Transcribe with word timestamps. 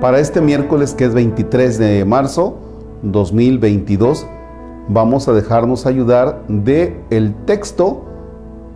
Para 0.00 0.18
este 0.18 0.40
miércoles 0.40 0.94
que 0.94 1.04
es 1.04 1.12
23 1.12 1.76
de 1.76 2.06
marzo 2.06 2.56
2022 3.02 4.26
vamos 4.88 5.28
a 5.28 5.34
dejarnos 5.34 5.84
ayudar 5.84 6.42
de 6.48 6.98
el 7.10 7.34
texto 7.44 8.06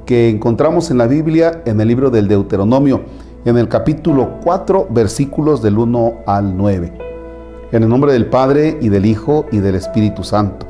que 0.04 0.28
encontramos 0.28 0.90
en 0.90 0.98
la 0.98 1.06
Biblia 1.06 1.62
en 1.64 1.80
el 1.80 1.88
libro 1.88 2.10
del 2.10 2.28
Deuteronomio, 2.28 3.04
en 3.46 3.56
el 3.56 3.68
capítulo 3.68 4.38
4, 4.44 4.88
versículos 4.90 5.62
del 5.62 5.78
1 5.78 6.12
al 6.26 6.58
9. 6.58 6.92
En 7.72 7.82
el 7.82 7.88
nombre 7.88 8.12
del 8.12 8.26
Padre 8.26 8.76
y 8.82 8.90
del 8.90 9.06
Hijo 9.06 9.46
y 9.50 9.60
del 9.60 9.76
Espíritu 9.76 10.24
Santo. 10.24 10.66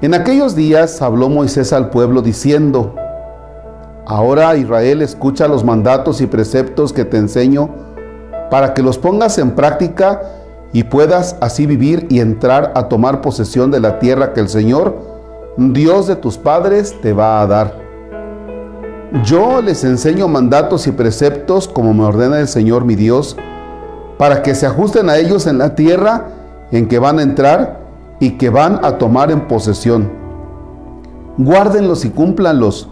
En 0.00 0.14
aquellos 0.14 0.54
días 0.54 1.02
habló 1.02 1.28
Moisés 1.28 1.72
al 1.72 1.90
pueblo 1.90 2.22
diciendo, 2.22 2.94
Ahora 4.06 4.56
Israel 4.56 5.02
escucha 5.02 5.48
los 5.48 5.64
mandatos 5.64 6.20
y 6.20 6.28
preceptos 6.28 6.92
que 6.92 7.04
te 7.04 7.16
enseño 7.16 7.85
para 8.50 8.74
que 8.74 8.82
los 8.82 8.98
pongas 8.98 9.38
en 9.38 9.52
práctica 9.52 10.22
y 10.72 10.84
puedas 10.84 11.36
así 11.40 11.66
vivir 11.66 12.06
y 12.10 12.20
entrar 12.20 12.72
a 12.74 12.88
tomar 12.88 13.20
posesión 13.20 13.70
de 13.70 13.80
la 13.80 13.98
tierra 13.98 14.32
que 14.32 14.40
el 14.40 14.48
Señor, 14.48 14.96
Dios 15.56 16.06
de 16.06 16.16
tus 16.16 16.36
padres, 16.36 16.94
te 17.00 17.12
va 17.12 17.40
a 17.40 17.46
dar. 17.46 17.74
Yo 19.24 19.62
les 19.62 19.84
enseño 19.84 20.28
mandatos 20.28 20.86
y 20.86 20.92
preceptos 20.92 21.68
como 21.68 21.94
me 21.94 22.04
ordena 22.04 22.40
el 22.40 22.48
Señor 22.48 22.84
mi 22.84 22.94
Dios, 22.94 23.36
para 24.18 24.42
que 24.42 24.54
se 24.54 24.66
ajusten 24.66 25.08
a 25.08 25.16
ellos 25.16 25.46
en 25.46 25.58
la 25.58 25.74
tierra 25.74 26.26
en 26.72 26.88
que 26.88 26.98
van 26.98 27.18
a 27.18 27.22
entrar 27.22 27.80
y 28.18 28.32
que 28.32 28.50
van 28.50 28.84
a 28.84 28.98
tomar 28.98 29.30
en 29.30 29.46
posesión. 29.46 30.10
Guárdenlos 31.38 32.04
y 32.04 32.10
cúmplanlos, 32.10 32.88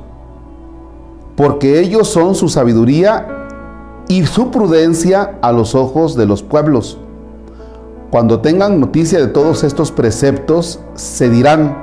porque 1.36 1.80
ellos 1.80 2.08
son 2.08 2.34
su 2.34 2.48
sabiduría 2.48 3.43
y 4.14 4.24
su 4.26 4.52
prudencia 4.52 5.38
a 5.42 5.50
los 5.50 5.74
ojos 5.74 6.14
de 6.14 6.24
los 6.24 6.40
pueblos. 6.40 6.98
Cuando 8.12 8.38
tengan 8.38 8.78
noticia 8.78 9.18
de 9.18 9.26
todos 9.26 9.64
estos 9.64 9.90
preceptos, 9.90 10.78
se 10.94 11.28
dirán, 11.28 11.76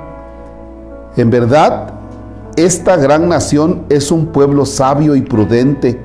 en 1.18 1.30
verdad, 1.30 1.90
esta 2.56 2.96
gran 2.96 3.28
nación 3.28 3.84
es 3.90 4.14
un 4.14 4.28
pueblo 4.28 4.66
sabio 4.66 5.18
y 5.18 5.22
prudente, 5.24 6.00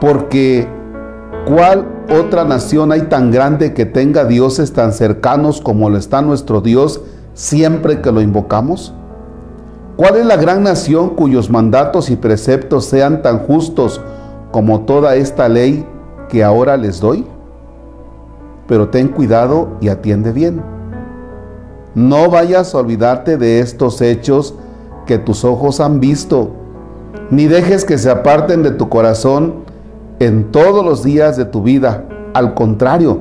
porque 0.00 0.66
¿cuál 1.46 1.86
otra 2.10 2.44
nación 2.44 2.90
hay 2.90 3.02
tan 3.02 3.30
grande 3.30 3.72
que 3.72 3.86
tenga 3.86 4.24
dioses 4.24 4.72
tan 4.72 4.92
cercanos 4.92 5.60
como 5.60 5.90
lo 5.90 5.96
está 5.96 6.22
nuestro 6.22 6.60
Dios 6.60 7.02
siempre 7.34 8.00
que 8.00 8.10
lo 8.10 8.20
invocamos? 8.20 8.92
¿Cuál 9.96 10.16
es 10.16 10.26
la 10.26 10.36
gran 10.36 10.64
nación 10.64 11.10
cuyos 11.10 11.50
mandatos 11.50 12.10
y 12.10 12.16
preceptos 12.16 12.86
sean 12.86 13.22
tan 13.22 13.38
justos 13.38 14.00
como 14.50 14.80
toda 14.82 15.16
esta 15.16 15.48
ley 15.48 15.86
que 16.28 16.44
ahora 16.44 16.76
les 16.76 17.00
doy? 17.00 17.26
Pero 18.66 18.88
ten 18.88 19.08
cuidado 19.08 19.76
y 19.80 19.88
atiende 19.88 20.32
bien. 20.32 20.62
No 21.94 22.30
vayas 22.30 22.74
a 22.74 22.78
olvidarte 22.78 23.36
de 23.36 23.60
estos 23.60 24.00
hechos 24.00 24.54
que 25.06 25.18
tus 25.18 25.44
ojos 25.44 25.80
han 25.80 25.98
visto, 25.98 26.50
ni 27.30 27.46
dejes 27.46 27.84
que 27.84 27.98
se 27.98 28.10
aparten 28.10 28.62
de 28.62 28.70
tu 28.70 28.88
corazón 28.88 29.64
en 30.20 30.52
todos 30.52 30.84
los 30.84 31.02
días 31.02 31.36
de 31.36 31.46
tu 31.46 31.62
vida. 31.62 32.04
Al 32.32 32.54
contrario, 32.54 33.18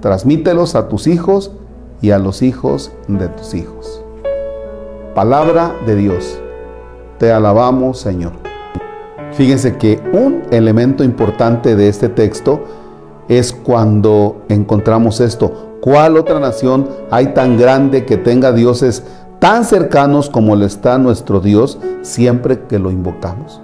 transmítelos 0.00 0.74
a 0.74 0.88
tus 0.88 1.06
hijos 1.06 1.52
y 2.00 2.10
a 2.10 2.18
los 2.18 2.42
hijos 2.42 2.90
de 3.06 3.28
tus 3.28 3.54
hijos. 3.54 4.02
Palabra 5.14 5.74
de 5.86 5.94
Dios. 5.94 6.40
Te 7.18 7.30
alabamos, 7.30 8.00
Señor. 8.00 8.39
Fíjense 9.32 9.76
que 9.76 10.00
un 10.12 10.42
elemento 10.50 11.04
importante 11.04 11.76
de 11.76 11.88
este 11.88 12.08
texto 12.08 12.60
es 13.28 13.52
cuando 13.52 14.42
encontramos 14.48 15.20
esto. 15.20 15.78
¿Cuál 15.80 16.16
otra 16.16 16.40
nación 16.40 16.88
hay 17.10 17.28
tan 17.28 17.56
grande 17.56 18.04
que 18.04 18.16
tenga 18.16 18.52
dioses 18.52 19.04
tan 19.38 19.64
cercanos 19.64 20.28
como 20.28 20.56
le 20.56 20.66
está 20.66 20.98
nuestro 20.98 21.40
Dios 21.40 21.78
siempre 22.02 22.60
que 22.68 22.78
lo 22.78 22.90
invocamos? 22.90 23.60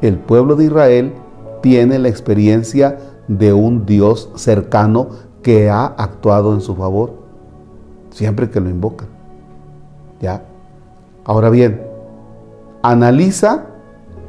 El 0.00 0.18
pueblo 0.18 0.54
de 0.56 0.64
Israel 0.64 1.14
tiene 1.62 1.98
la 1.98 2.08
experiencia 2.08 2.98
de 3.26 3.52
un 3.52 3.86
Dios 3.86 4.30
cercano 4.34 5.08
que 5.42 5.70
ha 5.70 5.86
actuado 5.86 6.52
en 6.54 6.60
su 6.60 6.74
favor 6.74 7.22
siempre 8.12 8.50
que 8.50 8.60
lo 8.60 8.68
invocan. 8.68 9.08
¿Ya? 10.20 10.44
Ahora 11.24 11.50
bien, 11.50 11.91
Analiza 12.82 13.66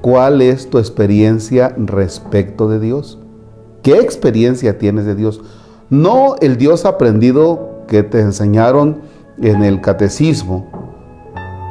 cuál 0.01 0.41
es 0.41 0.69
tu 0.69 0.77
experiencia 0.77 1.73
respecto 1.77 2.69
de 2.69 2.79
Dios. 2.79 3.19
¿Qué 3.81 3.99
experiencia 3.99 4.77
tienes 4.77 5.05
de 5.05 5.15
Dios? 5.15 5.41
No 5.89 6.35
el 6.41 6.57
Dios 6.57 6.85
aprendido 6.85 7.83
que 7.87 8.03
te 8.03 8.19
enseñaron 8.19 9.01
en 9.41 9.63
el 9.63 9.81
catecismo. 9.81 10.69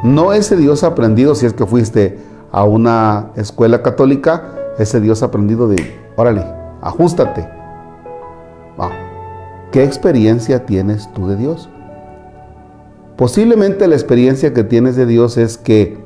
No 0.02 0.32
ese 0.32 0.56
Dios 0.56 0.82
aprendido 0.82 1.34
si 1.34 1.46
es 1.46 1.52
que 1.52 1.66
fuiste 1.66 2.18
a 2.50 2.64
una 2.64 3.30
escuela 3.36 3.82
católica, 3.82 4.54
ese 4.78 5.00
Dios 5.00 5.22
aprendido 5.22 5.68
de, 5.68 5.76
órale, 6.16 6.44
ajustate. 6.80 7.48
¿Qué 9.72 9.84
experiencia 9.84 10.66
tienes 10.66 11.10
tú 11.14 11.28
de 11.28 11.36
Dios? 11.36 11.70
Posiblemente 13.16 13.88
la 13.88 13.94
experiencia 13.94 14.52
que 14.52 14.64
tienes 14.64 14.96
de 14.96 15.06
Dios 15.06 15.38
es 15.38 15.56
que 15.56 16.01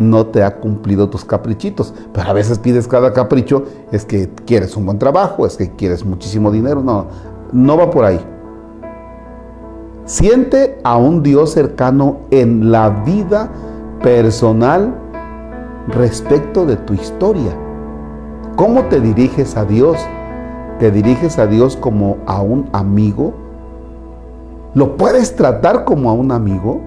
no 0.00 0.26
te 0.26 0.42
ha 0.42 0.56
cumplido 0.56 1.08
tus 1.10 1.24
caprichitos. 1.24 1.94
Pero 2.12 2.28
a 2.28 2.32
veces 2.32 2.58
pides 2.58 2.88
cada 2.88 3.12
capricho, 3.12 3.64
es 3.92 4.04
que 4.04 4.30
quieres 4.46 4.76
un 4.76 4.86
buen 4.86 4.98
trabajo, 4.98 5.46
es 5.46 5.56
que 5.56 5.70
quieres 5.70 6.04
muchísimo 6.04 6.50
dinero. 6.50 6.82
No, 6.82 7.06
no 7.52 7.76
va 7.76 7.90
por 7.90 8.04
ahí. 8.04 8.20
Siente 10.06 10.78
a 10.82 10.96
un 10.96 11.22
Dios 11.22 11.52
cercano 11.52 12.20
en 12.30 12.72
la 12.72 12.88
vida 12.88 13.50
personal 14.02 14.92
respecto 15.86 16.66
de 16.66 16.76
tu 16.76 16.94
historia. 16.94 17.52
¿Cómo 18.56 18.84
te 18.86 19.00
diriges 19.00 19.56
a 19.56 19.64
Dios? 19.64 19.98
¿Te 20.78 20.90
diriges 20.90 21.38
a 21.38 21.46
Dios 21.46 21.76
como 21.76 22.16
a 22.26 22.40
un 22.40 22.68
amigo? 22.72 23.34
¿Lo 24.74 24.96
puedes 24.96 25.36
tratar 25.36 25.84
como 25.84 26.10
a 26.10 26.14
un 26.14 26.32
amigo? 26.32 26.80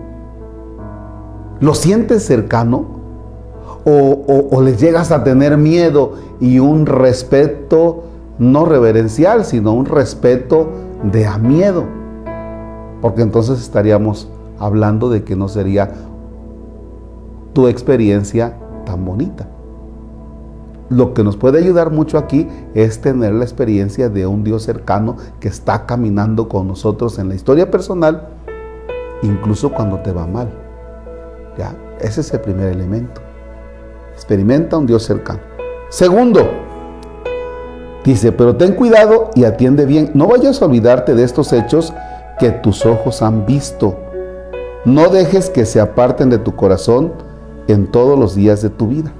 ¿Lo 1.59 1.75
sientes 1.75 2.25
cercano? 2.25 2.92
O, 3.85 4.61
les 4.61 4.79
llegas 4.79 5.11
a 5.11 5.23
tener 5.23 5.57
miedo 5.57 6.13
y 6.39 6.59
un 6.59 6.85
respeto 6.85 8.03
no 8.39 8.65
reverencial, 8.65 9.45
sino 9.45 9.73
un 9.73 9.85
respeto 9.85 10.69
de 11.03 11.25
a 11.25 11.37
miedo. 11.37 11.85
Porque 13.01 13.21
entonces 13.21 13.59
estaríamos 13.59 14.29
hablando 14.59 15.09
de 15.09 15.23
que 15.23 15.35
no 15.35 15.47
sería 15.47 15.91
tu 17.53 17.67
experiencia 17.67 18.57
tan 18.85 19.03
bonita. 19.05 19.47
Lo 20.89 21.13
que 21.13 21.23
nos 21.23 21.37
puede 21.37 21.59
ayudar 21.59 21.91
mucho 21.91 22.17
aquí 22.17 22.47
es 22.73 23.01
tener 23.01 23.33
la 23.33 23.43
experiencia 23.43 24.09
de 24.09 24.27
un 24.27 24.43
Dios 24.43 24.63
cercano 24.63 25.17
que 25.39 25.47
está 25.47 25.85
caminando 25.85 26.47
con 26.47 26.67
nosotros 26.67 27.19
en 27.19 27.29
la 27.29 27.35
historia 27.35 27.71
personal, 27.71 28.29
incluso 29.23 29.71
cuando 29.71 29.99
te 29.99 30.11
va 30.11 30.27
mal. 30.27 30.49
¿Ya? 31.57 31.75
Ese 31.99 32.21
es 32.21 32.33
el 32.33 32.41
primer 32.41 32.67
elemento. 32.67 33.22
Experimenta 34.13 34.77
un 34.77 34.85
Dios 34.85 35.03
cercano. 35.03 35.39
Segundo, 35.89 36.49
dice, 38.03 38.31
pero 38.31 38.55
ten 38.55 38.73
cuidado 38.73 39.29
y 39.35 39.43
atiende 39.43 39.85
bien. 39.85 40.11
No 40.13 40.27
vayas 40.27 40.61
a 40.61 40.65
olvidarte 40.65 41.15
de 41.15 41.23
estos 41.23 41.53
hechos 41.53 41.93
que 42.39 42.51
tus 42.51 42.85
ojos 42.85 43.21
han 43.21 43.45
visto. 43.45 43.97
No 44.85 45.09
dejes 45.09 45.49
que 45.49 45.65
se 45.65 45.79
aparten 45.79 46.29
de 46.29 46.37
tu 46.37 46.55
corazón 46.55 47.13
en 47.67 47.87
todos 47.91 48.17
los 48.19 48.35
días 48.35 48.61
de 48.61 48.69
tu 48.69 48.87
vida. 48.87 49.13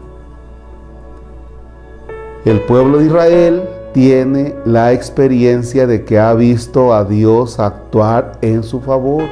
El 2.46 2.60
pueblo 2.62 2.98
de 2.98 3.06
Israel 3.06 3.64
tiene 3.94 4.56
la 4.66 4.92
experiencia 4.92 5.88
de 5.88 6.04
que 6.04 6.20
ha 6.20 6.34
visto 6.34 6.94
a 6.94 7.06
Dios 7.06 7.60
actuar 7.60 8.34
en 8.42 8.64
su 8.64 8.82
favor. 8.82 9.24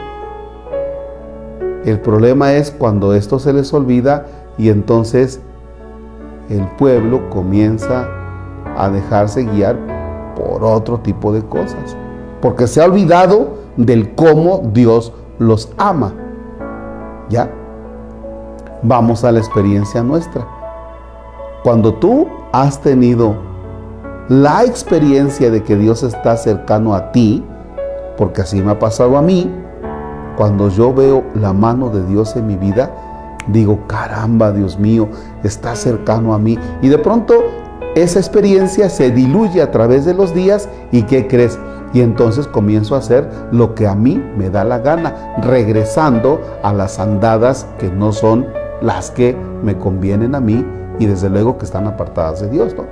El 1.84 2.00
problema 2.00 2.54
es 2.54 2.72
cuando 2.72 3.14
esto 3.14 3.40
se 3.40 3.52
les 3.52 3.74
olvida 3.74 4.28
y 4.58 4.70
entonces 4.70 5.42
el 6.52 6.68
pueblo 6.78 7.30
comienza 7.30 8.08
a 8.78 8.90
dejarse 8.90 9.44
guiar 9.44 9.78
por 10.36 10.64
otro 10.64 11.00
tipo 11.00 11.32
de 11.32 11.42
cosas, 11.44 11.96
porque 12.42 12.68
se 12.68 12.82
ha 12.82 12.86
olvidado 12.86 13.58
del 13.78 14.14
cómo 14.16 14.62
Dios 14.74 15.14
los 15.40 15.72
ama. 15.78 16.14
¿Ya? 17.30 17.50
Vamos 18.84 19.24
a 19.24 19.32
la 19.32 19.40
experiencia 19.40 20.04
nuestra. 20.04 20.46
Cuando 21.64 21.94
tú 21.94 22.28
has 22.52 22.82
tenido 22.82 23.36
la 24.28 24.64
experiencia 24.64 25.52
de 25.52 25.64
que 25.64 25.76
Dios 25.76 26.04
está 26.04 26.36
cercano 26.36 26.94
a 26.96 27.12
ti, 27.12 27.44
porque 28.18 28.42
así 28.42 28.62
me 28.62 28.72
ha 28.72 28.80
pasado 28.80 29.18
a 29.18 29.22
mí, 29.22 29.50
cuando 30.38 30.70
yo 30.70 30.94
veo 30.94 31.24
la 31.36 31.54
mano 31.54 31.90
de 31.90 32.06
Dios 32.06 32.36
en 32.36 32.48
mi 32.48 32.56
vida, 32.56 32.92
digo, 33.48 33.88
caramba, 33.88 34.52
Dios 34.52 34.80
mío, 34.80 35.10
está 35.44 35.76
cercano 35.76 36.34
a 36.34 36.40
mí. 36.40 36.58
Y 36.82 36.90
de 36.90 36.98
pronto 36.98 37.36
esa 37.96 38.20
experiencia 38.20 38.90
se 38.90 39.12
diluye 39.12 39.62
a 39.62 39.72
través 39.72 40.06
de 40.06 40.14
los 40.14 40.34
días 40.34 40.70
y 40.92 41.04
¿qué 41.04 41.28
crees? 41.28 41.60
Y 41.94 42.02
entonces 42.02 42.48
comienzo 42.48 42.96
a 42.96 43.00
hacer 43.00 43.30
lo 43.52 43.76
que 43.76 43.86
a 43.88 43.96
mí 43.96 44.24
me 44.38 44.50
da 44.50 44.64
la 44.64 44.80
gana, 44.80 45.36
regresando 45.42 46.40
a 46.64 46.72
las 46.72 47.00
andadas 47.00 47.68
que 47.80 47.90
no 47.90 48.14
son 48.14 48.48
las 48.82 49.12
que 49.12 49.36
me 49.62 49.78
convienen 49.78 50.36
a 50.36 50.40
mí 50.40 50.66
y 51.00 51.06
desde 51.06 51.30
luego 51.30 51.58
que 51.58 51.66
están 51.66 51.88
apartadas 51.88 52.40
de 52.40 52.50
Dios. 52.50 52.76
¿no? 52.76 52.86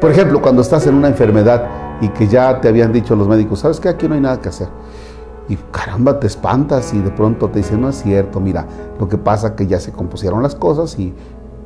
Por 0.00 0.10
ejemplo, 0.10 0.42
cuando 0.42 0.62
estás 0.62 0.86
en 0.86 0.94
una 0.94 1.08
enfermedad 1.08 1.66
y 2.00 2.08
que 2.08 2.26
ya 2.26 2.60
te 2.60 2.68
habían 2.68 2.92
dicho 2.92 3.16
los 3.16 3.28
médicos, 3.28 3.60
¿sabes 3.60 3.80
qué? 3.80 3.88
Aquí 3.88 4.08
no 4.08 4.14
hay 4.14 4.20
nada 4.20 4.40
que 4.40 4.48
hacer. 4.50 4.68
Y 5.50 5.58
caramba, 5.72 6.20
te 6.20 6.28
espantas 6.28 6.94
y 6.94 7.00
de 7.00 7.10
pronto 7.10 7.48
te 7.48 7.58
dicen, 7.58 7.80
no 7.80 7.88
es 7.88 7.96
cierto, 7.96 8.38
mira, 8.38 8.66
lo 9.00 9.08
que 9.08 9.18
pasa 9.18 9.56
que 9.56 9.66
ya 9.66 9.80
se 9.80 9.90
compusieron 9.90 10.44
las 10.44 10.54
cosas 10.54 10.96
y, 10.96 11.12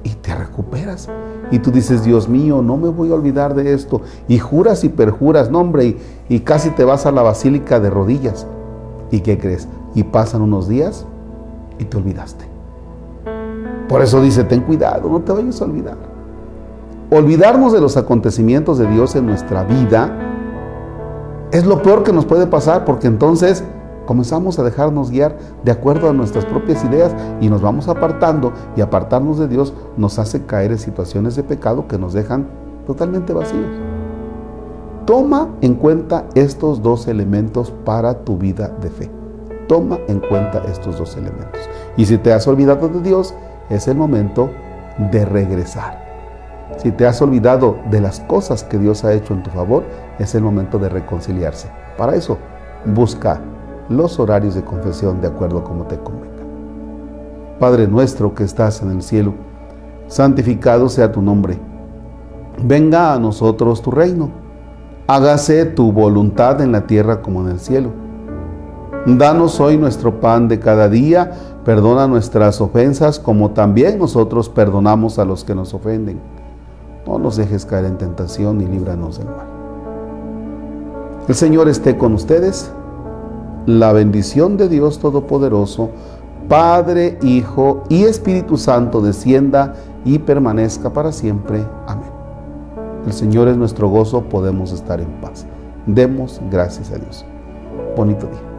y 0.02 0.08
te 0.22 0.34
recuperas. 0.34 1.10
Y 1.50 1.58
tú 1.58 1.70
dices, 1.70 2.02
Dios 2.02 2.26
mío, 2.26 2.62
no 2.62 2.78
me 2.78 2.88
voy 2.88 3.10
a 3.10 3.14
olvidar 3.14 3.54
de 3.54 3.74
esto. 3.74 4.00
Y 4.26 4.38
juras 4.38 4.84
y 4.84 4.88
perjuras, 4.88 5.50
no 5.50 5.60
hombre, 5.60 5.84
y, 5.84 5.98
y 6.30 6.40
casi 6.40 6.70
te 6.70 6.82
vas 6.82 7.04
a 7.04 7.12
la 7.12 7.20
basílica 7.20 7.78
de 7.78 7.90
rodillas. 7.90 8.46
¿Y 9.10 9.20
qué 9.20 9.36
crees? 9.36 9.68
Y 9.94 10.02
pasan 10.04 10.40
unos 10.40 10.66
días 10.66 11.04
y 11.78 11.84
te 11.84 11.98
olvidaste. 11.98 12.46
Por 13.86 14.00
eso 14.00 14.22
dice, 14.22 14.44
ten 14.44 14.62
cuidado, 14.62 15.10
no 15.10 15.20
te 15.20 15.30
vayas 15.30 15.60
a 15.60 15.66
olvidar. 15.66 15.98
Olvidarnos 17.10 17.74
de 17.74 17.82
los 17.82 17.98
acontecimientos 17.98 18.78
de 18.78 18.86
Dios 18.86 19.14
en 19.14 19.26
nuestra 19.26 19.62
vida 19.62 20.23
es 21.54 21.64
lo 21.64 21.82
peor 21.82 22.02
que 22.02 22.12
nos 22.12 22.26
puede 22.26 22.48
pasar 22.48 22.84
porque 22.84 23.06
entonces 23.06 23.62
comenzamos 24.06 24.58
a 24.58 24.64
dejarnos 24.64 25.12
guiar 25.12 25.38
de 25.62 25.70
acuerdo 25.70 26.10
a 26.10 26.12
nuestras 26.12 26.44
propias 26.44 26.84
ideas 26.84 27.14
y 27.40 27.48
nos 27.48 27.62
vamos 27.62 27.86
apartando 27.86 28.52
y 28.76 28.80
apartarnos 28.80 29.38
de 29.38 29.46
Dios 29.46 29.72
nos 29.96 30.18
hace 30.18 30.44
caer 30.46 30.72
en 30.72 30.78
situaciones 30.78 31.36
de 31.36 31.44
pecado 31.44 31.86
que 31.86 31.96
nos 31.96 32.12
dejan 32.12 32.48
totalmente 32.88 33.32
vacíos. 33.32 33.68
Toma 35.06 35.48
en 35.60 35.76
cuenta 35.76 36.24
estos 36.34 36.82
dos 36.82 37.06
elementos 37.06 37.70
para 37.84 38.24
tu 38.24 38.36
vida 38.36 38.68
de 38.80 38.90
fe. 38.90 39.10
Toma 39.68 40.00
en 40.08 40.18
cuenta 40.18 40.60
estos 40.68 40.98
dos 40.98 41.16
elementos. 41.16 41.60
Y 41.96 42.06
si 42.06 42.18
te 42.18 42.32
has 42.32 42.48
olvidado 42.48 42.88
de 42.88 43.00
Dios, 43.00 43.32
es 43.70 43.86
el 43.86 43.96
momento 43.96 44.50
de 45.12 45.24
regresar. 45.24 46.03
Si 46.76 46.92
te 46.92 47.06
has 47.06 47.20
olvidado 47.22 47.78
de 47.90 48.00
las 48.00 48.20
cosas 48.20 48.64
que 48.64 48.78
Dios 48.78 49.04
ha 49.04 49.12
hecho 49.12 49.34
en 49.34 49.42
tu 49.42 49.50
favor, 49.50 49.84
es 50.18 50.34
el 50.34 50.42
momento 50.42 50.78
de 50.78 50.88
reconciliarse. 50.88 51.70
Para 51.96 52.14
eso, 52.14 52.38
busca 52.84 53.40
los 53.88 54.18
horarios 54.18 54.54
de 54.54 54.64
confesión 54.64 55.20
de 55.20 55.28
acuerdo 55.28 55.62
como 55.62 55.84
te 55.84 55.98
convenga. 55.98 56.34
Padre 57.58 57.86
nuestro 57.86 58.34
que 58.34 58.44
estás 58.44 58.82
en 58.82 58.90
el 58.90 59.02
cielo, 59.02 59.34
santificado 60.08 60.88
sea 60.88 61.12
tu 61.12 61.22
nombre. 61.22 61.58
Venga 62.62 63.14
a 63.14 63.18
nosotros 63.18 63.80
tu 63.80 63.90
reino. 63.90 64.30
Hágase 65.06 65.66
tu 65.66 65.92
voluntad 65.92 66.60
en 66.60 66.72
la 66.72 66.86
tierra 66.86 67.20
como 67.20 67.42
en 67.42 67.48
el 67.48 67.60
cielo. 67.60 67.90
Danos 69.06 69.60
hoy 69.60 69.76
nuestro 69.76 70.18
pan 70.20 70.48
de 70.48 70.58
cada 70.58 70.88
día. 70.88 71.32
Perdona 71.64 72.06
nuestras 72.06 72.60
ofensas 72.60 73.18
como 73.18 73.50
también 73.50 73.98
nosotros 73.98 74.48
perdonamos 74.48 75.18
a 75.18 75.24
los 75.24 75.44
que 75.44 75.54
nos 75.54 75.74
ofenden. 75.74 76.20
No 77.06 77.18
nos 77.18 77.36
dejes 77.36 77.66
caer 77.66 77.84
en 77.84 77.98
tentación 77.98 78.60
y 78.60 78.66
líbranos 78.66 79.18
del 79.18 79.28
mal. 79.28 79.46
El 81.28 81.34
Señor 81.34 81.68
esté 81.68 81.96
con 81.96 82.14
ustedes 82.14 82.70
la 83.66 83.92
bendición 83.92 84.56
de 84.56 84.68
Dios 84.68 84.98
Todopoderoso, 84.98 85.90
Padre, 86.48 87.18
Hijo 87.22 87.84
y 87.88 88.04
Espíritu 88.04 88.58
Santo 88.58 89.00
descienda 89.00 89.74
y 90.04 90.18
permanezca 90.18 90.92
para 90.92 91.12
siempre. 91.12 91.64
Amén. 91.86 92.10
El 93.06 93.12
Señor 93.12 93.48
es 93.48 93.56
nuestro 93.56 93.88
gozo, 93.88 94.22
podemos 94.24 94.72
estar 94.72 95.00
en 95.00 95.10
paz. 95.20 95.46
Demos 95.86 96.40
gracias 96.50 96.90
a 96.90 96.96
Dios. 96.96 97.24
Bonito 97.96 98.26
día. 98.26 98.53